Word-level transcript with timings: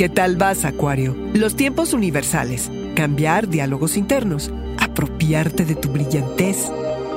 ¿Qué 0.00 0.08
tal 0.08 0.36
vas, 0.36 0.64
Acuario? 0.64 1.14
Los 1.34 1.56
tiempos 1.56 1.92
universales, 1.92 2.70
cambiar 2.96 3.48
diálogos 3.48 3.98
internos, 3.98 4.50
apropiarte 4.78 5.66
de 5.66 5.74
tu 5.74 5.90
brillantez. 5.90 6.70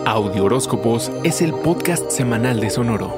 Audio 0.05 0.44
Horóscopos 0.44 1.09
es 1.23 1.41
el 1.41 1.54
podcast 1.54 2.12
semanal 2.12 2.59
de 2.59 2.69
Sonoro. 2.69 3.15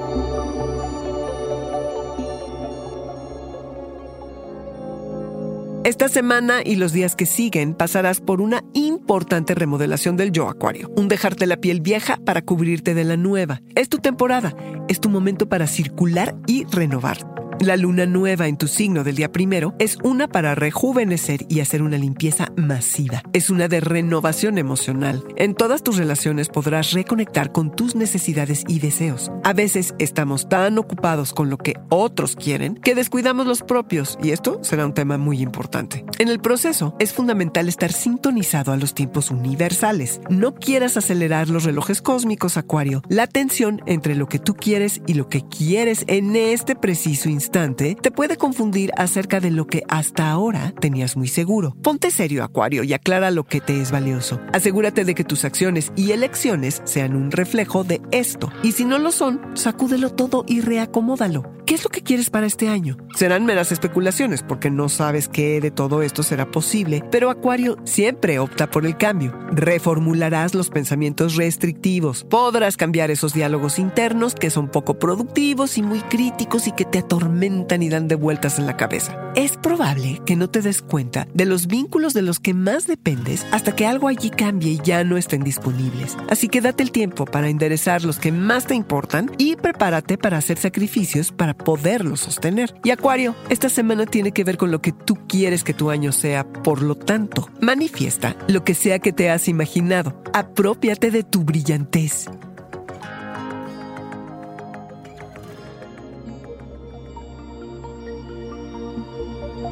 Esta 5.83 6.09
semana 6.09 6.61
y 6.63 6.75
los 6.75 6.93
días 6.93 7.15
que 7.15 7.25
siguen 7.25 7.73
pasarás 7.73 8.21
por 8.21 8.41
una 8.41 8.63
importante 8.73 9.55
remodelación 9.55 10.15
del 10.15 10.31
yo 10.31 10.47
acuario, 10.47 10.91
un 10.95 11.07
dejarte 11.07 11.47
la 11.47 11.57
piel 11.57 11.81
vieja 11.81 12.17
para 12.23 12.43
cubrirte 12.43 12.93
de 12.93 13.03
la 13.03 13.17
nueva. 13.17 13.63
Es 13.73 13.89
tu 13.89 13.97
temporada, 13.97 14.55
es 14.87 14.99
tu 14.99 15.09
momento 15.09 15.49
para 15.49 15.65
circular 15.65 16.35
y 16.45 16.65
renovar. 16.65 17.34
La 17.61 17.77
luna 17.77 18.05
nueva 18.05 18.47
en 18.47 18.57
tu 18.57 18.67
signo 18.67 19.03
del 19.03 19.15
día 19.15 19.31
primero 19.31 19.73
es 19.79 19.97
una 20.03 20.27
para 20.27 20.55
rejuvenecer 20.55 21.45
y 21.47 21.61
hacer 21.61 21.81
una 21.81 21.97
limpieza 21.97 22.51
masiva. 22.57 23.23
Es 23.33 23.49
una 23.49 23.67
de 23.67 23.79
renovación 23.79 24.57
emocional. 24.57 25.23
En 25.37 25.55
todas 25.55 25.81
tus 25.81 25.97
relaciones 25.97 26.49
podrás 26.49 26.91
reconectar 26.91 27.51
con 27.51 27.75
tus 27.75 27.95
necesidades 27.95 28.65
y 28.67 28.79
deseos. 28.79 29.31
A 29.43 29.53
veces 29.53 29.95
estamos 29.99 30.49
tan 30.49 30.77
ocupados 30.77 31.33
con 31.33 31.49
lo 31.49 31.57
que 31.57 31.75
otros 31.89 32.35
quieren 32.35 32.75
que 32.75 32.93
descuidamos 32.93 33.47
los 33.47 33.61
propios 33.63 34.19
y 34.21 34.31
esto 34.31 34.59
será 34.61 34.85
un 34.85 34.93
tema 34.93 35.17
muy 35.17 35.41
importante. 35.41 36.05
En 36.19 36.27
el 36.27 36.39
proceso 36.39 36.95
es 36.99 37.13
fundamental 37.13 37.67
estar 37.67 37.93
sintonizado 37.93 38.73
a 38.73 38.77
los 38.77 38.93
tiempos 38.93 39.31
universales. 39.31 40.19
No 40.29 40.55
quieras 40.55 40.97
acelerar 40.97 41.49
los 41.49 41.63
relojes 41.63 42.01
cósmicos, 42.01 42.57
Acuario. 42.57 43.01
La 43.07 43.27
tensión 43.27 43.81
entre 43.85 44.15
lo 44.15 44.27
que 44.27 44.39
tú 44.39 44.55
quieres 44.55 45.01
y 45.07 45.13
lo 45.13 45.29
que 45.29 45.41
quieres 45.47 46.03
en 46.07 46.35
este 46.35 46.75
preciso 46.75 47.29
instante 47.29 47.44
te 47.51 48.11
puede 48.11 48.37
confundir 48.37 48.91
acerca 48.97 49.39
de 49.39 49.51
lo 49.51 49.67
que 49.67 49.83
hasta 49.87 50.29
ahora 50.29 50.73
tenías 50.79 51.15
muy 51.15 51.27
seguro. 51.27 51.75
Ponte 51.81 52.11
serio, 52.11 52.43
Acuario, 52.43 52.83
y 52.83 52.93
aclara 52.93 53.31
lo 53.31 53.45
que 53.45 53.61
te 53.61 53.81
es 53.81 53.91
valioso. 53.91 54.39
Asegúrate 54.53 55.05
de 55.05 55.15
que 55.15 55.23
tus 55.23 55.45
acciones 55.45 55.91
y 55.95 56.11
elecciones 56.11 56.81
sean 56.85 57.15
un 57.15 57.31
reflejo 57.31 57.83
de 57.83 58.01
esto. 58.11 58.51
Y 58.63 58.71
si 58.71 58.85
no 58.85 58.97
lo 58.97 59.11
son, 59.11 59.41
sacúdelo 59.53 60.09
todo 60.09 60.43
y 60.47 60.61
reacomódalo. 60.61 61.53
¿Qué 61.65 61.73
es 61.73 61.83
lo 61.83 61.89
que 61.89 62.03
quieres 62.03 62.29
para 62.29 62.45
este 62.45 62.67
año? 62.67 62.97
Serán 63.15 63.45
meras 63.45 63.71
especulaciones 63.71 64.43
porque 64.43 64.69
no 64.69 64.87
sabes 64.87 65.27
qué 65.27 65.59
de 65.61 65.71
todo 65.71 66.03
esto 66.03 66.21
será 66.21 66.51
posible, 66.51 67.03
pero 67.09 67.31
Acuario 67.31 67.77
siempre 67.85 68.37
opta 68.37 68.69
por 68.69 68.85
el 68.85 68.97
cambio. 68.97 69.35
Reformularás 69.51 70.53
los 70.53 70.69
pensamientos 70.69 71.35
restrictivos. 71.35 72.23
Podrás 72.29 72.77
cambiar 72.77 73.09
esos 73.09 73.33
diálogos 73.33 73.79
internos 73.79 74.35
que 74.35 74.51
son 74.51 74.69
poco 74.69 74.99
productivos 74.99 75.79
y 75.79 75.81
muy 75.81 76.01
críticos 76.01 76.67
y 76.67 76.71
que 76.71 76.85
te 76.85 76.99
atormentan 76.99 77.34
y 77.35 77.89
dan 77.89 78.07
de 78.07 78.15
vueltas 78.15 78.59
en 78.59 78.65
la 78.65 78.77
cabeza. 78.77 79.17
Es 79.35 79.57
probable 79.57 80.21
que 80.25 80.35
no 80.35 80.49
te 80.49 80.61
des 80.61 80.81
cuenta 80.81 81.27
de 81.33 81.45
los 81.45 81.67
vínculos 81.67 82.13
de 82.13 82.21
los 82.21 82.39
que 82.39 82.53
más 82.53 82.87
dependes 82.87 83.45
hasta 83.51 83.75
que 83.75 83.85
algo 83.85 84.07
allí 84.07 84.29
cambie 84.29 84.71
y 84.71 84.79
ya 84.81 85.03
no 85.03 85.17
estén 85.17 85.43
disponibles. 85.43 86.17
Así 86.29 86.47
que 86.47 86.61
date 86.61 86.83
el 86.83 86.91
tiempo 86.91 87.25
para 87.25 87.49
enderezar 87.49 88.03
los 88.03 88.17
que 88.17 88.31
más 88.31 88.67
te 88.67 88.75
importan 88.75 89.31
y 89.37 89.57
prepárate 89.57 90.17
para 90.17 90.37
hacer 90.37 90.57
sacrificios 90.57 91.31
para 91.31 91.53
poderlo 91.53 92.15
sostener. 92.15 92.73
Y 92.83 92.91
Acuario, 92.91 93.35
esta 93.49 93.69
semana 93.69 94.05
tiene 94.05 94.31
que 94.31 94.43
ver 94.43 94.57
con 94.57 94.71
lo 94.71 94.81
que 94.81 94.93
tú 94.93 95.15
quieres 95.27 95.63
que 95.63 95.73
tu 95.73 95.89
año 95.89 96.11
sea, 96.13 96.47
por 96.47 96.81
lo 96.81 96.95
tanto, 96.95 97.49
manifiesta 97.61 98.37
lo 98.47 98.63
que 98.63 98.73
sea 98.73 98.99
que 98.99 99.11
te 99.11 99.29
has 99.29 99.49
imaginado. 99.49 100.21
Apropiate 100.33 101.11
de 101.11 101.23
tu 101.23 101.43
brillantez. 101.43 102.27